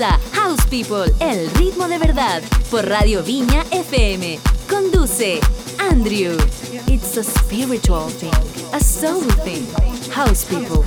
House 0.00 0.64
People, 0.70 1.12
el 1.20 1.50
ritmo 1.50 1.86
de 1.86 1.98
verdad, 1.98 2.42
por 2.70 2.88
Radio 2.88 3.22
Viña 3.22 3.66
FM. 3.70 4.38
Conduce 4.66 5.40
Andrew. 5.78 6.38
It's 6.86 7.18
a 7.18 7.22
spiritual 7.22 8.08
thing, 8.08 8.32
a 8.72 8.80
soul 8.80 9.22
thing. 9.44 9.66
House 10.10 10.46
People. 10.46 10.84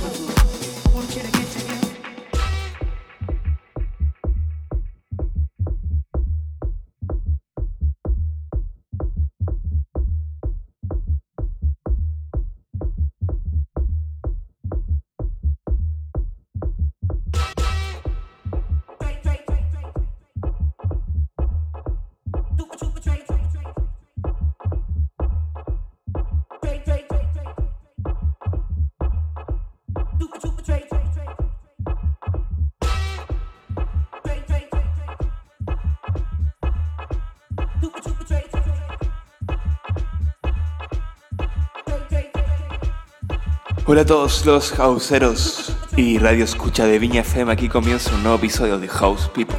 Hola 43.94 44.02
a 44.02 44.06
todos 44.06 44.44
los 44.44 44.72
houseeros 44.72 45.72
y 45.96 46.18
radio 46.18 46.42
escucha 46.42 46.84
de 46.84 46.98
Viña 46.98 47.20
FM. 47.20 47.52
Aquí 47.52 47.68
comienza 47.68 48.12
un 48.12 48.24
nuevo 48.24 48.38
episodio 48.38 48.76
de 48.80 48.88
House 48.88 49.30
People. 49.32 49.56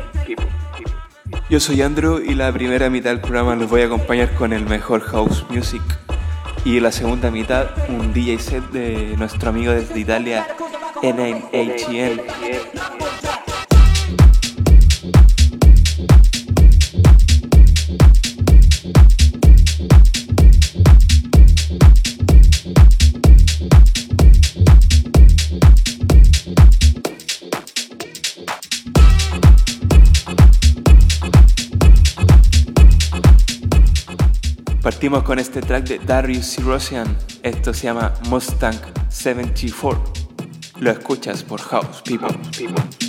Yo 1.49 1.61
soy 1.61 1.81
Andrew 1.81 2.19
y 2.19 2.35
la 2.35 2.51
primera 2.51 2.89
mitad 2.89 3.11
del 3.11 3.21
programa 3.21 3.55
los 3.55 3.69
voy 3.69 3.83
a 3.83 3.85
acompañar 3.85 4.33
con 4.33 4.51
el 4.51 4.65
mejor 4.65 4.99
house 5.03 5.45
music. 5.49 5.81
Y 6.65 6.81
la 6.81 6.91
segunda 6.91 7.31
mitad, 7.31 7.67
un 7.87 8.11
DJ 8.11 8.39
set 8.39 8.71
de 8.71 9.15
nuestro 9.15 9.51
amigo 9.51 9.71
desde 9.71 9.97
Italia, 9.97 10.45
NHN. 11.01 12.19
Partimos 35.05 35.23
con 35.23 35.37
este 35.37 35.61
track 35.61 35.87
de 35.87 35.99
Darius 35.99 36.47
Sirosian. 36.47 37.15
Esto 37.43 37.75
se 37.75 37.83
llama 37.83 38.11
Mustang 38.27 38.75
74. 39.07 40.03
Lo 40.79 40.89
escuchas 40.89 41.43
por 41.43 41.61
House 41.61 42.01
People. 42.01 43.04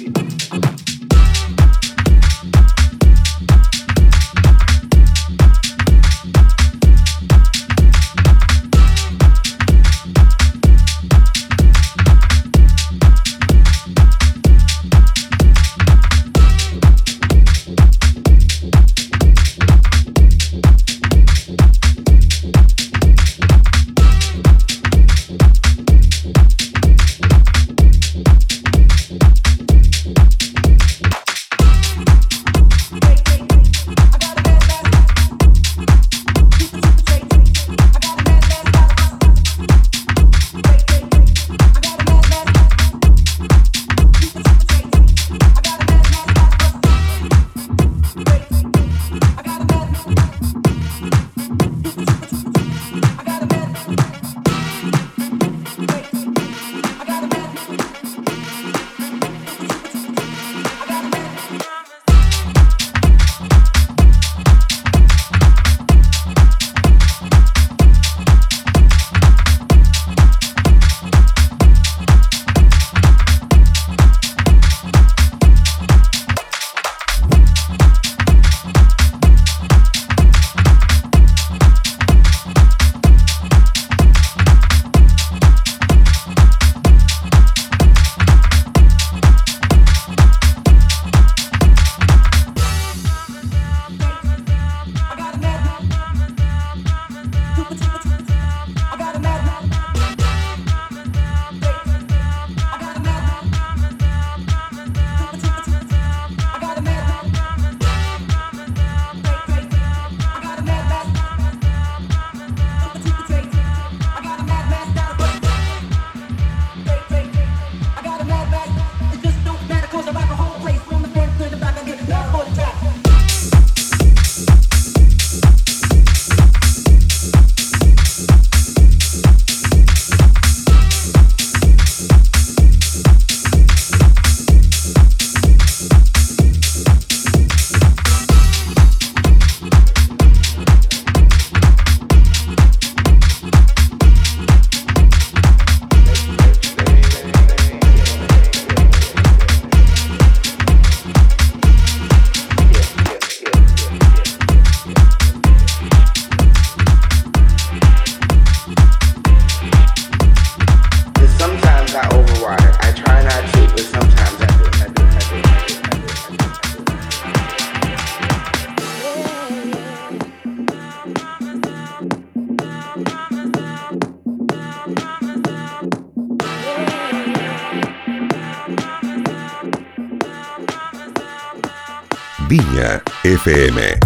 FM. 183.47 184.06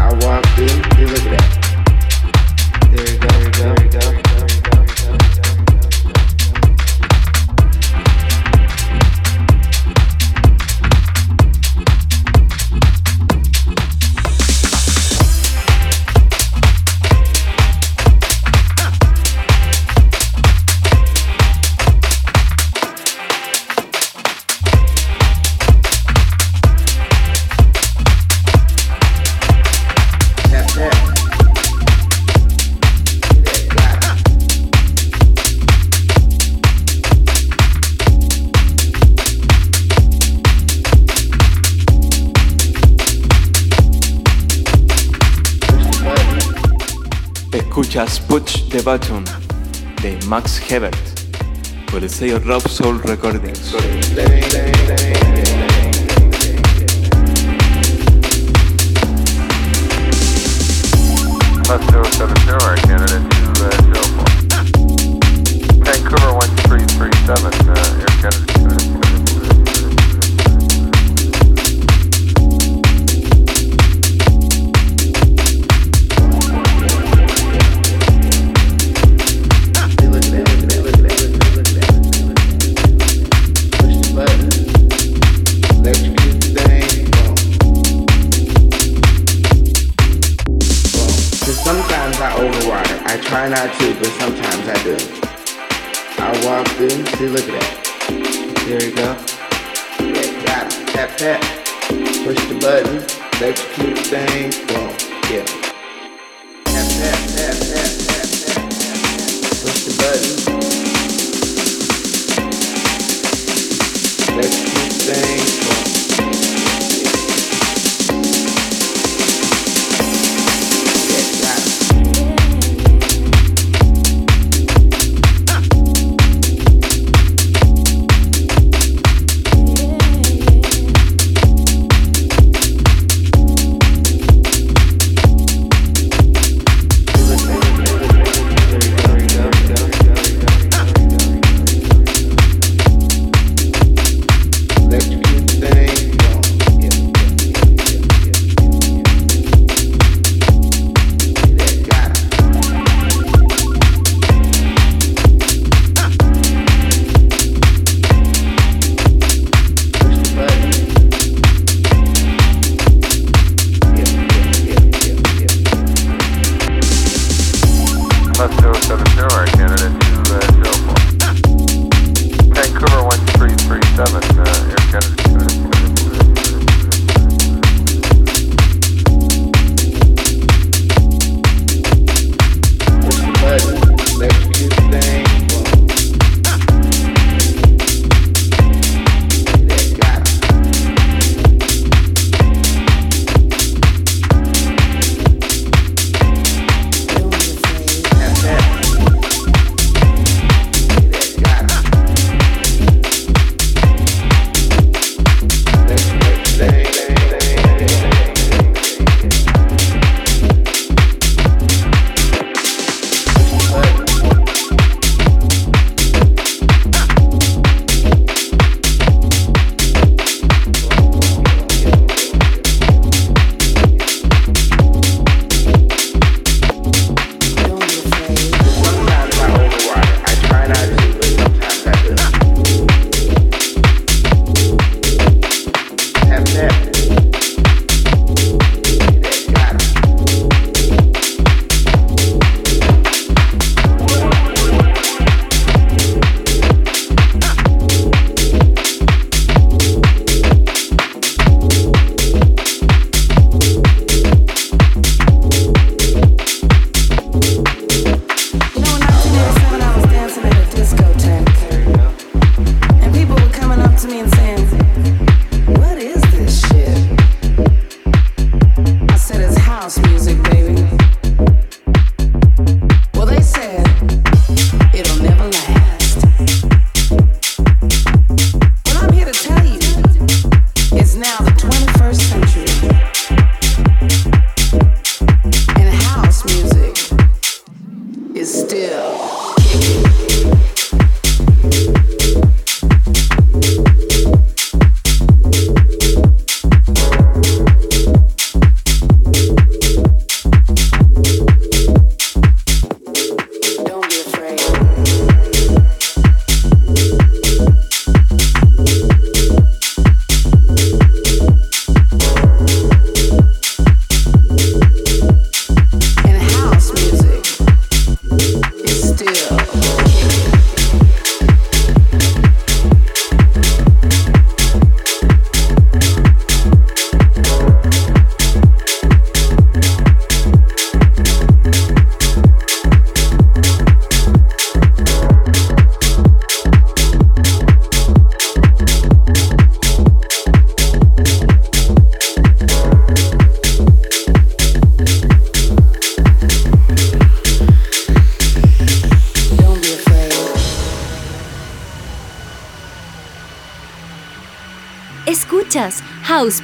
Soul 52.80 52.96
Recordings. 53.04 53.59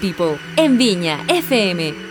People 0.06 0.38
en 0.56 0.78
Viña 0.78 1.25
FM 1.26 2.05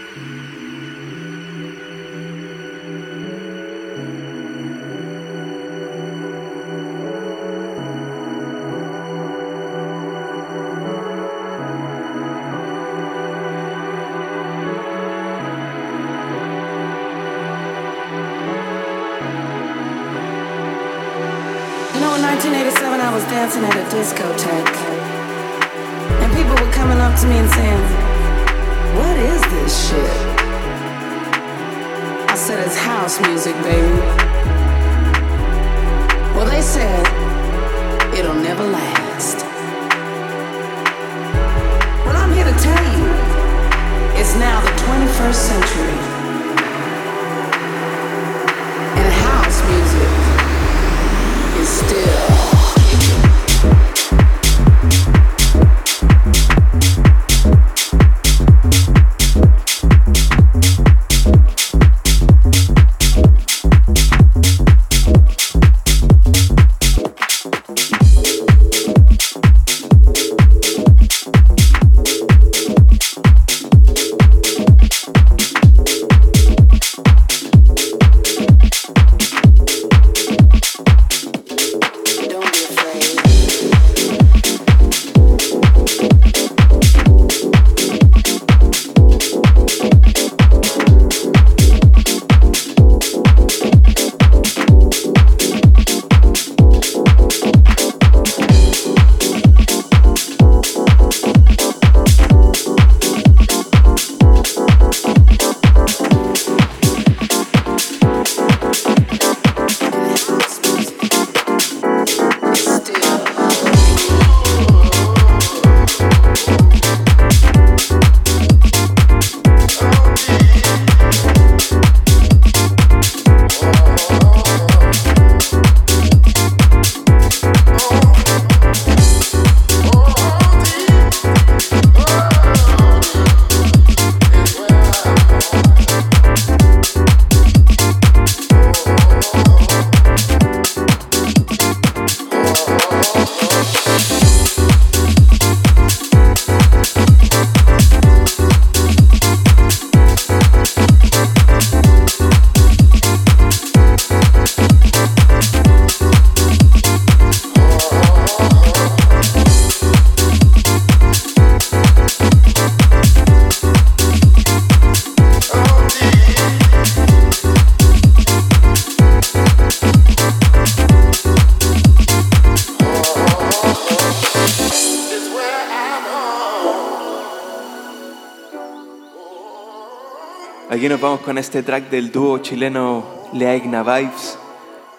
Aquí 180.86 180.92
nos 180.92 181.01
vamos 181.01 181.22
con 181.22 181.39
este 181.39 181.63
track 181.63 181.89
del 181.89 182.12
dúo 182.12 182.38
chileno 182.38 183.04
Leaigna 183.34 183.82
Vibes, 183.82 184.38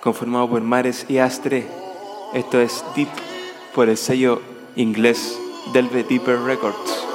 conformado 0.00 0.50
por 0.50 0.60
Mares 0.60 1.06
y 1.08 1.18
Astre. 1.18 1.64
Esto 2.34 2.60
es 2.60 2.84
Deep 2.96 3.08
por 3.72 3.88
el 3.88 3.96
sello 3.96 4.42
inglés 4.74 5.38
Delve 5.72 6.02
Deeper 6.02 6.40
Records. 6.40 7.05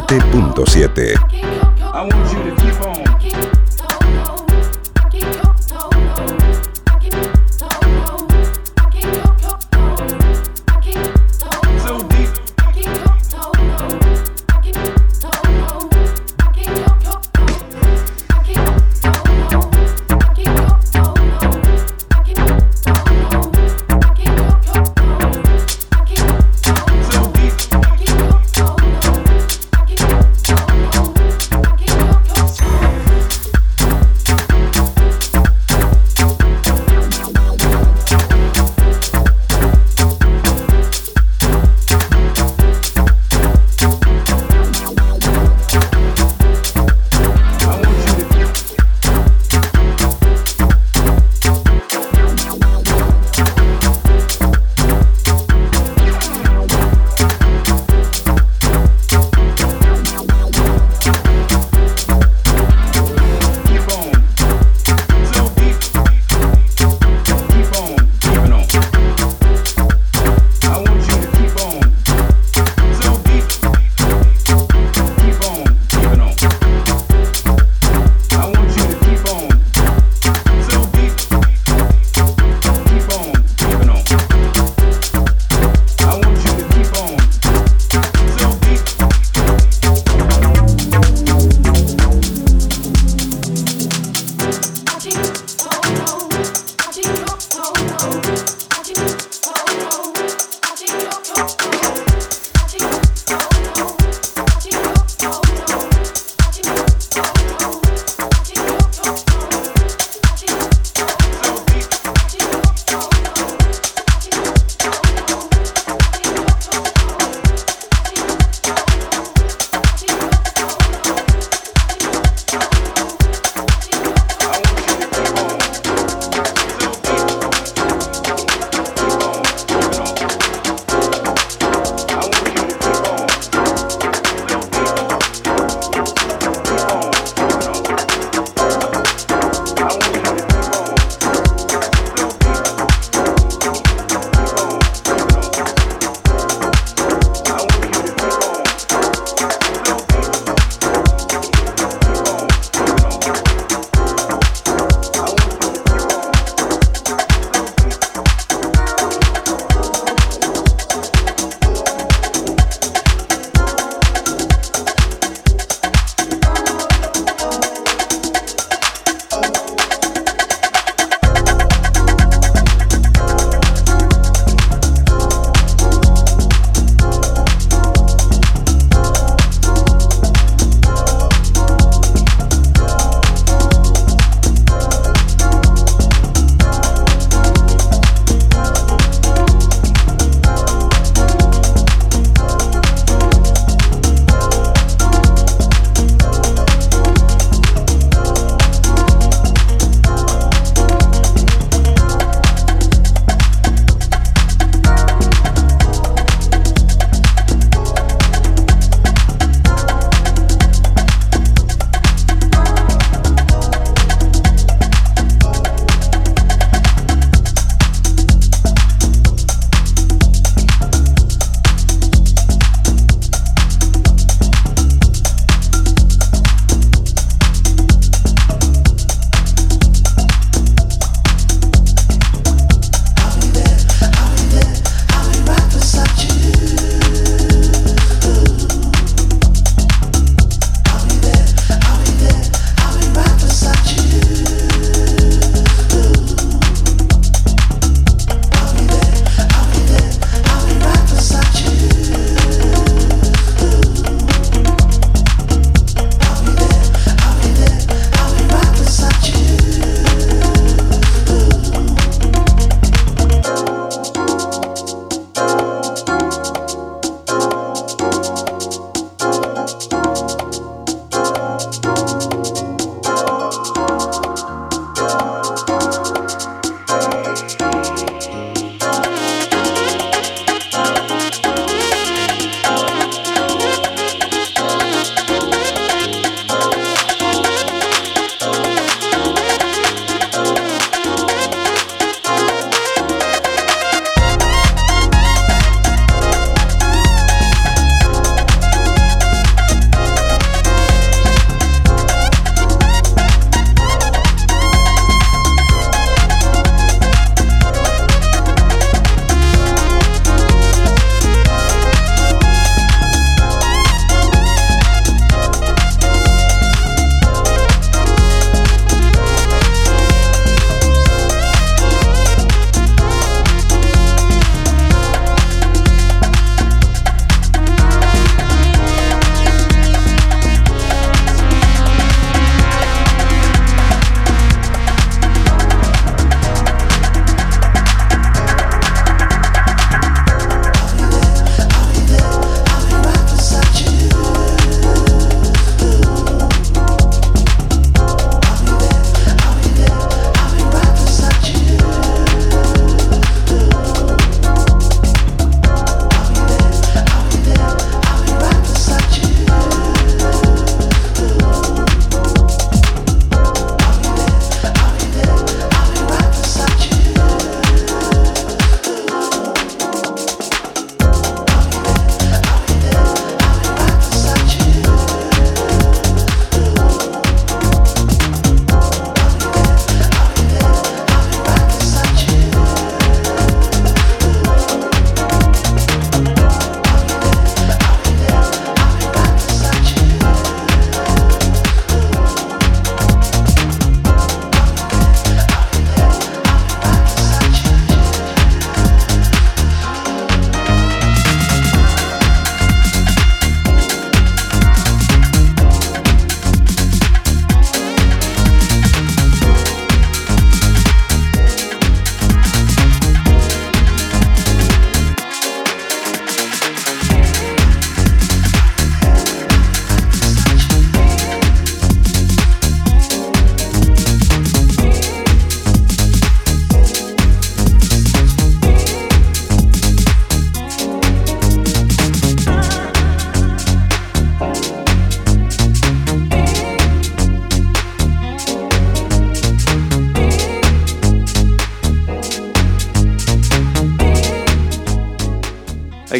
7. 0.00 0.41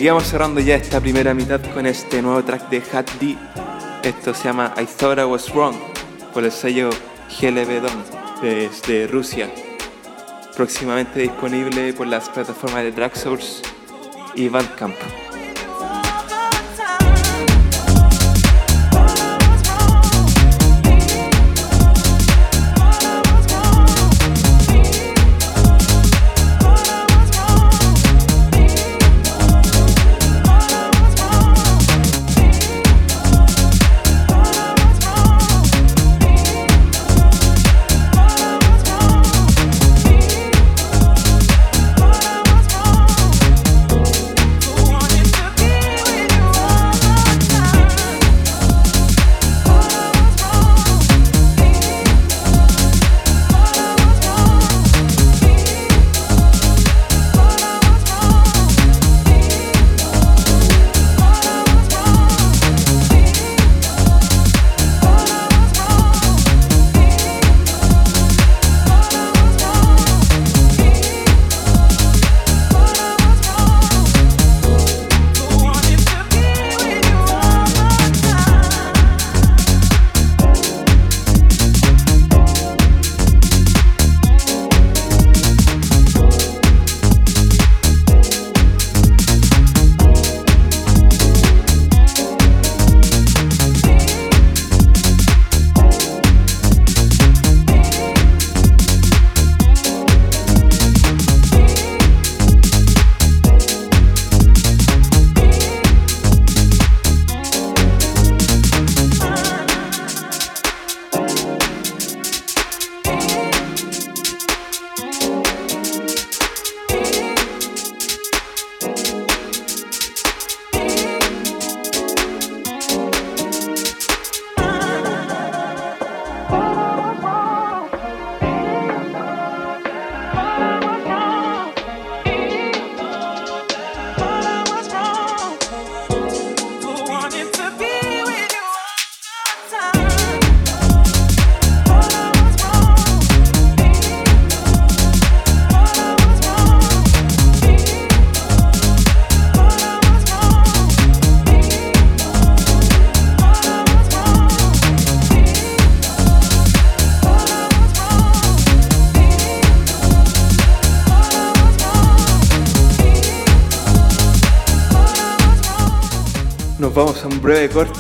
Aquí 0.03 0.09
vamos 0.09 0.27
cerrando 0.27 0.59
ya 0.59 0.75
esta 0.75 1.01
primera 1.01 1.33
mitad 1.33 1.61
con 1.73 1.87
este 1.87 2.21
nuevo 2.23 2.43
track 2.43 2.69
de 2.71 2.83
Hat 2.93 3.09
D. 3.21 3.37
Esto 4.03 4.35
se 4.35 4.49
llama 4.49 4.75
I 4.77 4.85
Thought 4.85 5.21
I 5.21 5.23
Was 5.23 5.49
Wrong 5.55 5.77
por 6.35 6.43
el 6.43 6.51
sello 6.51 6.91
GLB 7.41 7.81
Dom 7.81 8.03
desde 8.43 9.07
Rusia. 9.07 9.49
Próximamente 10.57 11.21
disponible 11.21 11.93
por 11.93 12.09
las 12.09 12.29
plataformas 12.31 12.83
de 12.83 12.91
Tracksource 12.91 13.63
y 14.35 14.49
Bandcamp. 14.49 14.97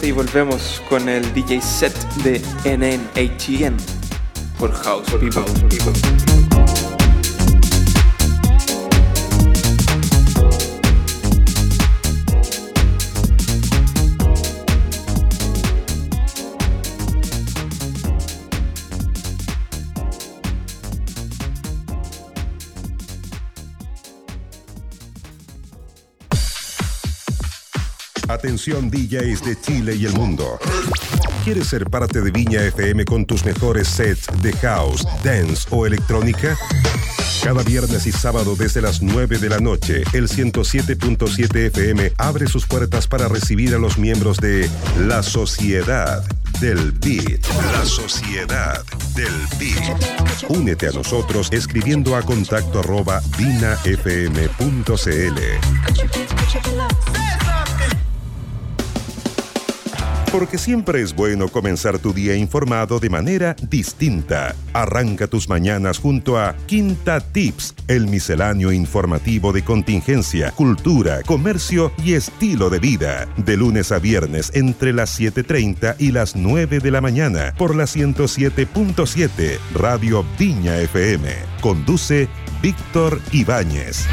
Y 0.02 0.10
volvemos 0.10 0.82
con 0.88 1.08
el 1.08 1.22
DJ 1.32 1.60
set 1.60 1.94
de 2.24 2.40
NNHN 2.64 3.76
por 4.58 4.72
House 4.72 5.10
People. 5.12 6.51
DJs 28.70 29.42
de 29.42 29.60
Chile 29.60 29.96
y 29.96 30.06
el 30.06 30.12
mundo. 30.12 30.58
¿Quieres 31.42 31.66
ser 31.66 31.90
parte 31.90 32.20
de 32.20 32.30
Viña 32.30 32.62
FM 32.62 33.04
con 33.04 33.24
tus 33.24 33.44
mejores 33.44 33.88
sets 33.88 34.28
de 34.40 34.52
house, 34.52 35.04
dance 35.24 35.66
o 35.70 35.84
electrónica? 35.84 36.56
Cada 37.42 37.64
viernes 37.64 38.06
y 38.06 38.12
sábado 38.12 38.54
desde 38.54 38.80
las 38.80 39.02
9 39.02 39.38
de 39.38 39.48
la 39.48 39.58
noche, 39.58 40.04
el 40.12 40.28
107.7 40.28 41.56
FM 41.66 42.12
abre 42.18 42.46
sus 42.46 42.64
puertas 42.66 43.08
para 43.08 43.26
recibir 43.26 43.74
a 43.74 43.78
los 43.78 43.98
miembros 43.98 44.36
de 44.36 44.70
La 45.00 45.24
Sociedad 45.24 46.24
del 46.60 46.92
Beat. 46.92 47.44
La 47.72 47.84
Sociedad 47.84 48.84
del 49.16 49.32
Beat. 49.58 50.50
Únete 50.50 50.86
a 50.86 50.92
nosotros 50.92 51.48
escribiendo 51.50 52.14
a 52.14 52.22
contacto 52.22 52.78
arroba 52.78 53.20
vinafm.cl. 53.36 54.52
Porque 60.32 60.56
siempre 60.56 61.02
es 61.02 61.14
bueno 61.14 61.48
comenzar 61.48 61.98
tu 61.98 62.14
día 62.14 62.34
informado 62.34 62.98
de 62.98 63.10
manera 63.10 63.54
distinta. 63.68 64.56
Arranca 64.72 65.26
tus 65.26 65.46
mañanas 65.46 65.98
junto 65.98 66.38
a 66.38 66.56
Quinta 66.64 67.20
Tips, 67.20 67.74
el 67.86 68.06
misceláneo 68.06 68.72
informativo 68.72 69.52
de 69.52 69.62
contingencia, 69.62 70.50
cultura, 70.52 71.20
comercio 71.26 71.92
y 72.02 72.14
estilo 72.14 72.70
de 72.70 72.78
vida. 72.78 73.28
De 73.36 73.58
lunes 73.58 73.92
a 73.92 73.98
viernes 73.98 74.50
entre 74.54 74.94
las 74.94 75.20
7.30 75.20 75.96
y 75.98 76.12
las 76.12 76.34
9 76.34 76.80
de 76.80 76.90
la 76.90 77.02
mañana 77.02 77.52
por 77.58 77.76
la 77.76 77.84
107.7 77.84 79.58
Radio 79.74 80.24
Viña 80.38 80.78
FM. 80.78 81.28
Conduce 81.60 82.26
Víctor 82.62 83.20
Ibáñez. 83.32 84.06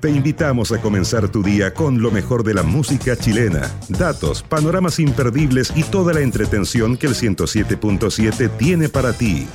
Te 0.00 0.08
invitamos 0.08 0.72
a 0.72 0.80
comenzar 0.80 1.28
tu 1.28 1.42
día 1.42 1.74
con 1.74 2.00
lo 2.00 2.10
mejor 2.10 2.42
de 2.42 2.54
la 2.54 2.62
música 2.62 3.16
chilena, 3.16 3.70
datos, 3.90 4.42
panoramas 4.42 4.98
imperdibles 4.98 5.70
y 5.76 5.82
toda 5.82 6.14
la 6.14 6.20
entretención 6.20 6.96
que 6.96 7.06
el 7.06 7.14
107.7 7.14 8.56
tiene 8.56 8.88
para 8.88 9.12
ti. 9.12 9.46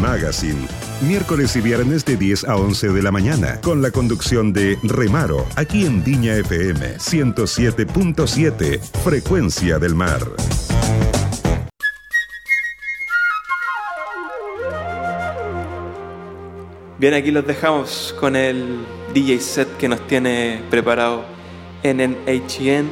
Magazine, 0.00 0.66
miércoles 1.06 1.54
y 1.56 1.60
viernes 1.60 2.06
de 2.06 2.16
10 2.16 2.44
a 2.44 2.56
11 2.56 2.88
de 2.88 3.02
la 3.02 3.10
mañana, 3.10 3.60
con 3.60 3.82
la 3.82 3.90
conducción 3.90 4.54
de 4.54 4.78
Remaro, 4.82 5.46
aquí 5.56 5.84
en 5.84 6.02
Viña 6.02 6.34
FM 6.36 6.96
107.7, 6.96 8.80
Frecuencia 9.04 9.78
del 9.78 9.94
Mar. 9.94 10.22
Bien, 17.00 17.14
aquí 17.14 17.30
los 17.30 17.46
dejamos 17.46 18.14
con 18.20 18.36
el 18.36 18.84
DJ 19.14 19.40
set 19.40 19.76
que 19.78 19.88
nos 19.88 20.06
tiene 20.06 20.62
preparado 20.68 21.24
NNHN 21.82 22.90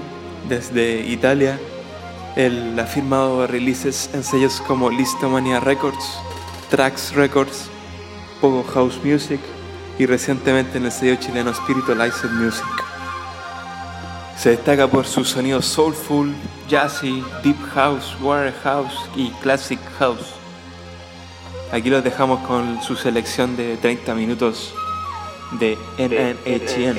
desde 0.49 1.01
Italia. 1.07 1.61
Él 2.35 2.75
ha 2.81 2.87
firmado 2.87 3.47
releases 3.47 4.09
en 4.14 4.25
sellos 4.25 4.62
como 4.66 4.88
Listomania 4.88 5.61
Records, 5.61 6.18
Trax 6.71 7.12
Records, 7.16 7.68
Pogo 8.40 8.64
House 8.73 8.99
Music 9.05 9.40
y 9.99 10.07
recientemente 10.07 10.79
en 10.79 10.87
el 10.87 10.92
sello 10.92 11.16
chileno 11.16 11.53
Spiritualized 11.53 12.31
Music. 12.31 12.64
Se 14.38 14.53
destaca 14.53 14.87
por 14.88 15.05
su 15.05 15.23
sonido 15.23 15.61
soulful, 15.61 16.35
jazzy, 16.66 17.23
deep 17.44 17.59
house, 17.75 18.16
warehouse 18.23 18.94
y 19.14 19.29
classic 19.42 19.81
house. 19.99 20.38
Aquí 21.70 21.90
los 21.90 22.02
dejamos 22.02 22.46
con 22.46 22.83
su 22.83 22.96
selección 22.96 23.57
de 23.57 23.76
30 23.76 24.14
minutos 24.14 24.74
de 25.61 25.76
NNHN. 25.98 26.98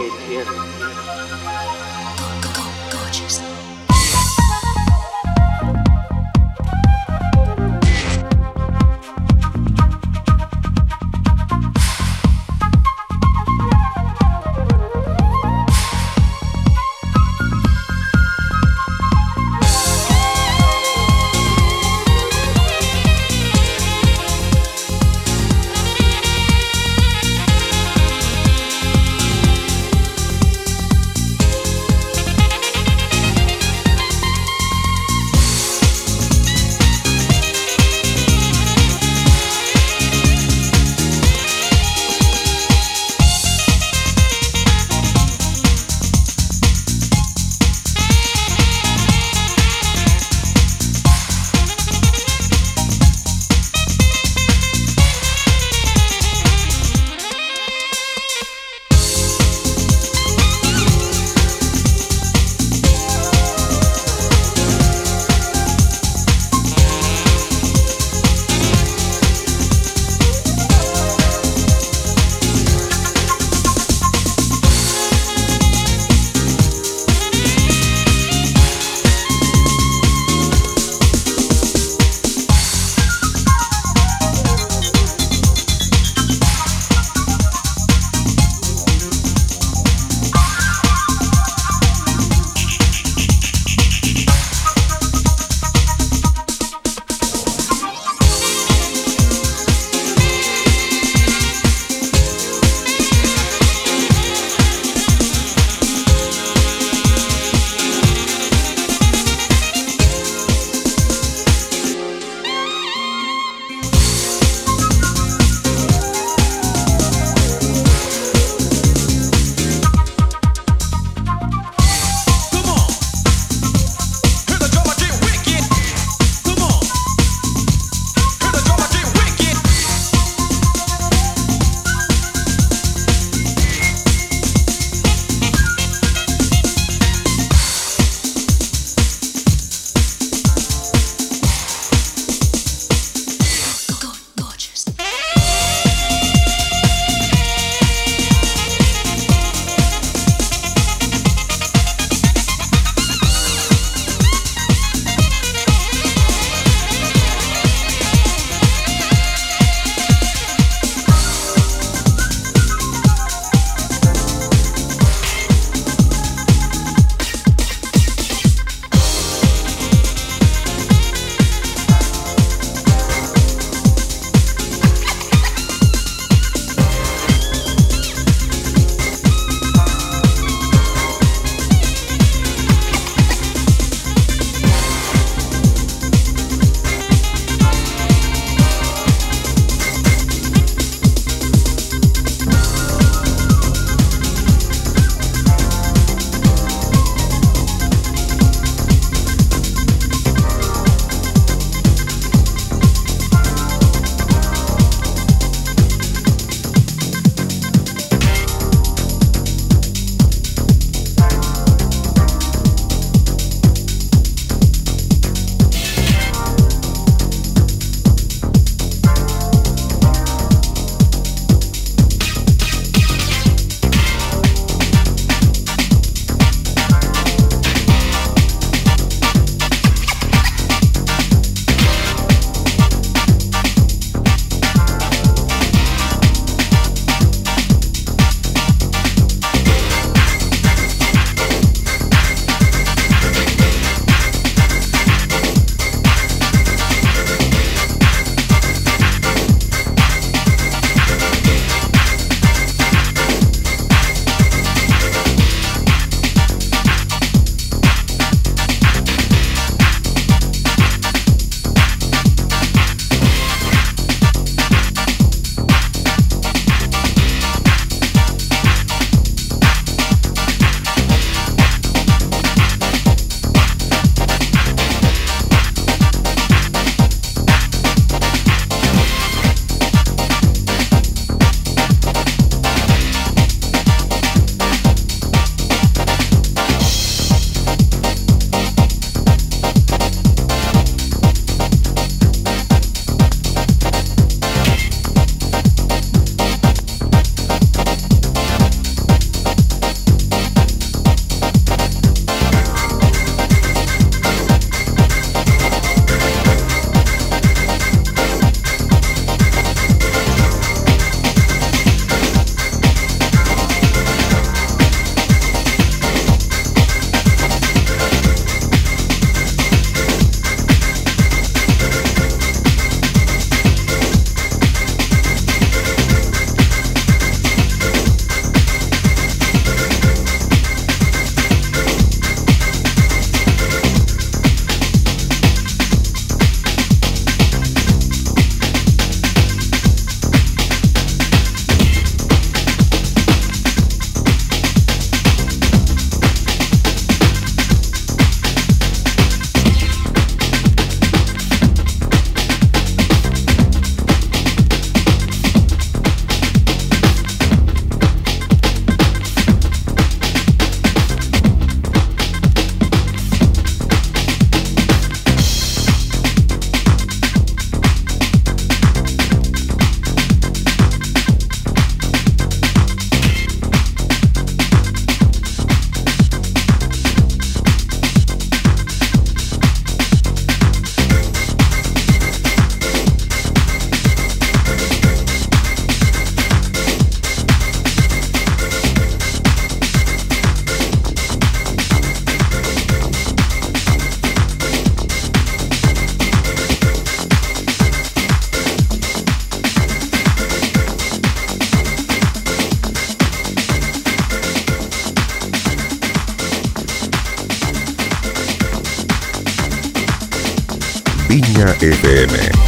FM. 411.81 412.58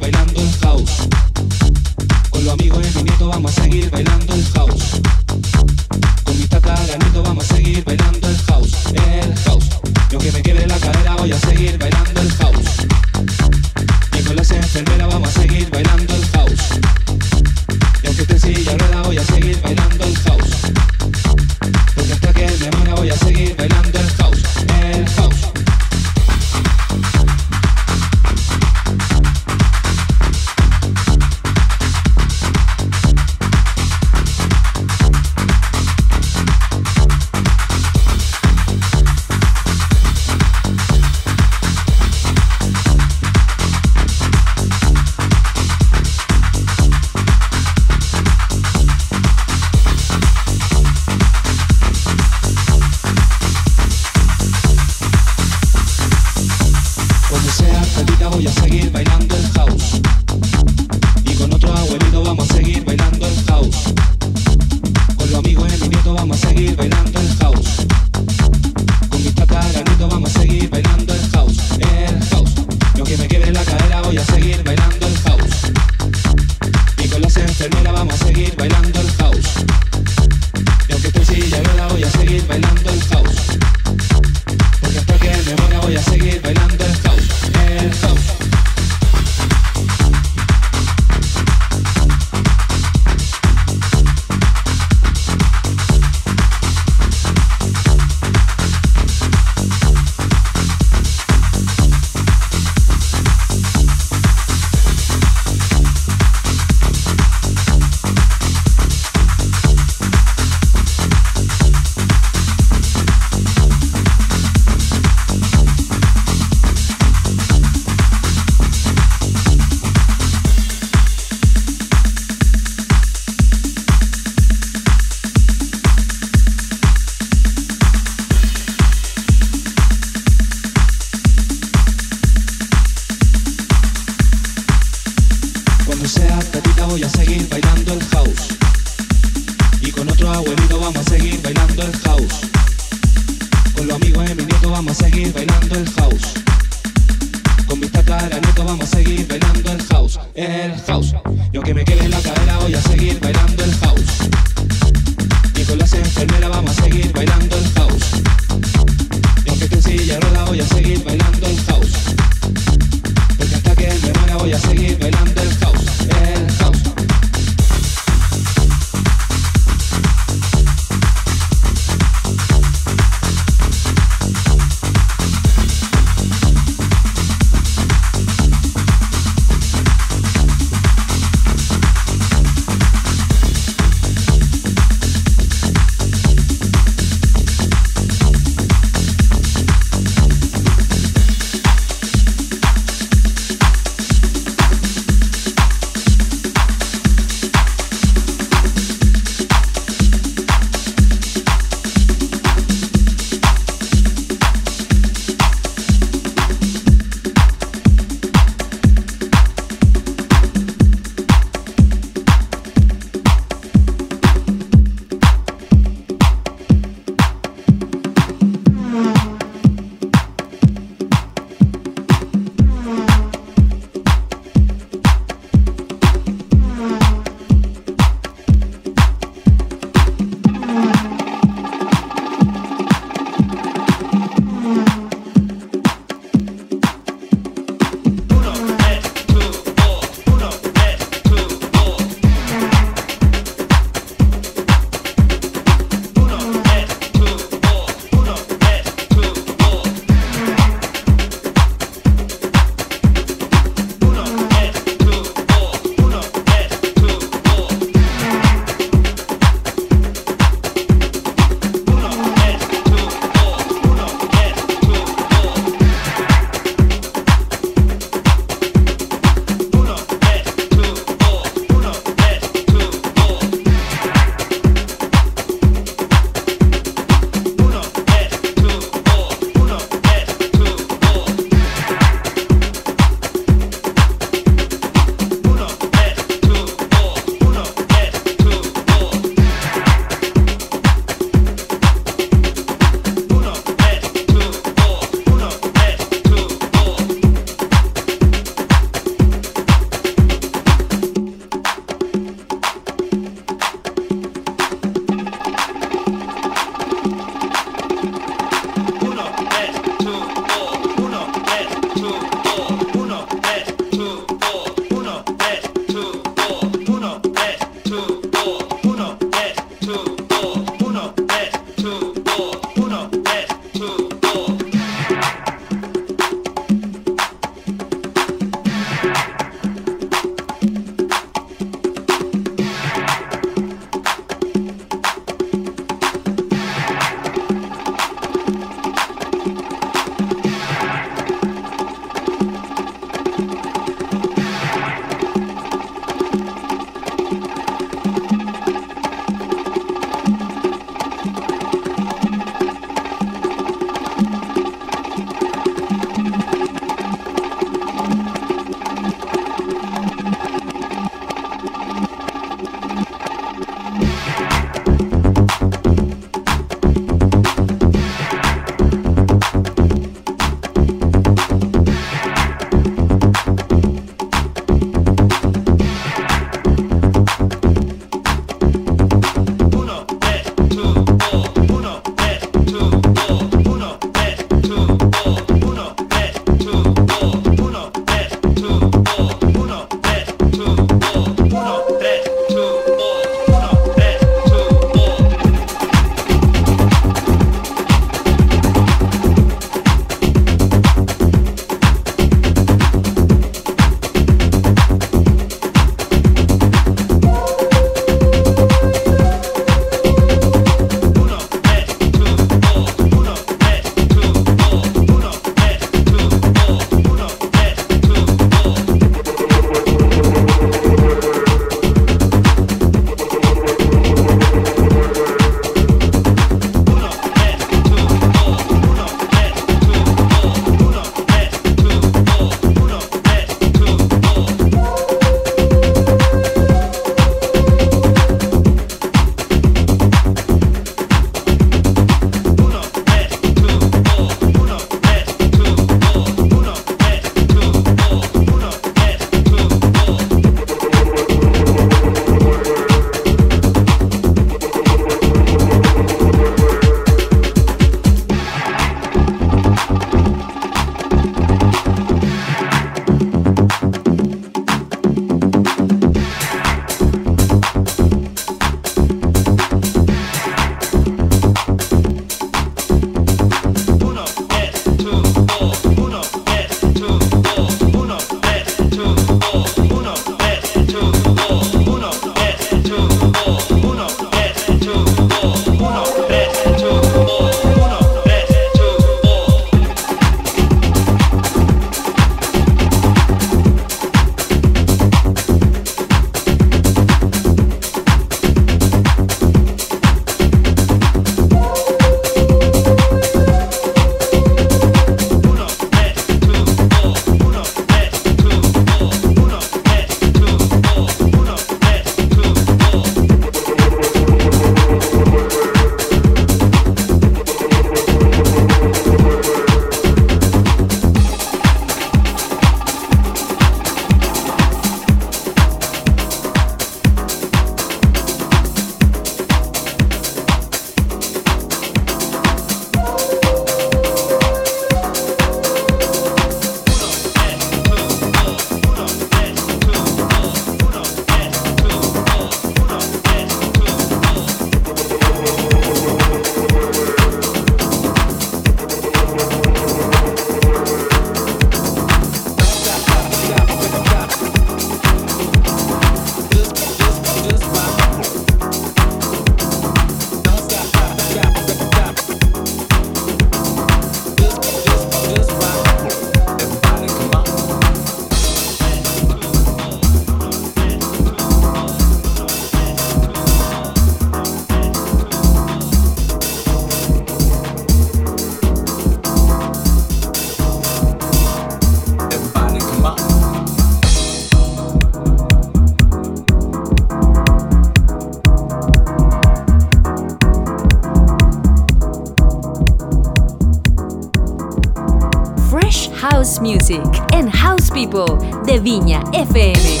Music 596.71 597.03
and 597.33 597.49
house 597.49 597.89
people 597.89 598.37
de 598.65 598.79
Viña 598.79 599.21
FM. 599.33 600.00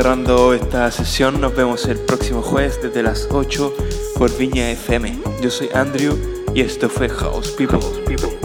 Cerrando 0.00 0.54
esta 0.54 0.90
sesión. 0.90 1.42
Nos 1.42 1.54
vemos 1.54 1.84
el 1.84 1.98
próximo 1.98 2.40
jueves 2.40 2.80
desde 2.82 3.02
las 3.02 3.28
8 3.30 3.74
por 4.16 4.34
Viña 4.38 4.70
FM. 4.70 5.20
Yo 5.42 5.50
soy 5.50 5.68
Andrew 5.74 6.16
y 6.54 6.62
esto 6.62 6.88
fue 6.88 7.10
House 7.10 7.50
People. 7.50 7.80
Finaliza 8.08 8.39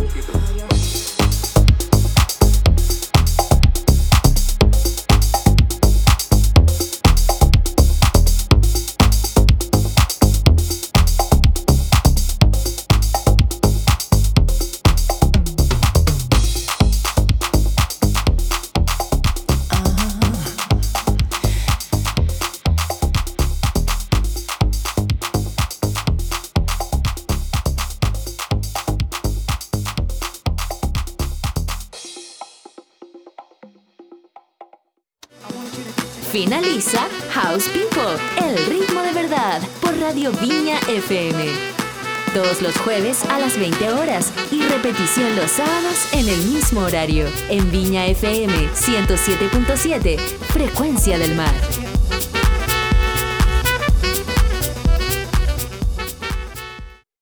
los 45.46 45.52
sábados 45.52 46.12
en 46.14 46.28
el 46.28 46.42
mismo 46.48 46.82
horario, 46.82 47.28
en 47.52 47.70
Viña 47.70 48.08
FM 48.08 48.52
107.7, 48.74 50.18
Frecuencia 50.18 51.20
del 51.20 51.36
Mar. 51.36 51.54